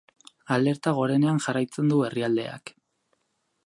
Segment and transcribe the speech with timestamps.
[0.55, 2.77] Alerta gorenean jarraitzen du herrialdeak.